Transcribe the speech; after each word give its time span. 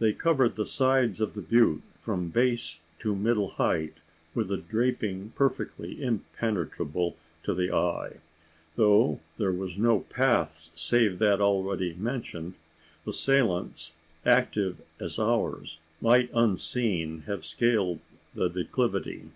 They 0.00 0.12
covered 0.12 0.56
the 0.56 0.66
sides 0.66 1.20
of 1.20 1.34
the 1.34 1.40
butte, 1.40 1.82
from 2.00 2.30
base 2.30 2.80
to 2.98 3.14
middle 3.14 3.50
height, 3.50 3.94
with 4.34 4.50
a 4.50 4.56
draping 4.56 5.30
perfectly 5.36 6.02
impenetrable 6.02 7.16
to 7.44 7.54
the 7.54 7.70
eye. 7.72 8.16
Though 8.74 9.20
there 9.38 9.52
was 9.52 9.78
no 9.78 10.00
path 10.00 10.70
save 10.74 11.20
that 11.20 11.40
already 11.40 11.94
mentioned, 11.94 12.54
assailants, 13.06 13.94
active 14.26 14.78
as 14.98 15.20
ours, 15.20 15.78
might 16.00 16.30
unseen 16.34 17.20
have 17.28 17.44
scaled 17.44 18.00
the 18.34 18.48
declivity. 18.48 19.28